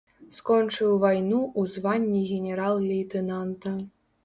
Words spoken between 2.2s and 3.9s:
генерал-лейтэнанта.